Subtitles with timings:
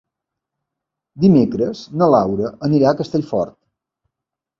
[1.25, 3.55] Dimecres na Laura anirà a Castellfort.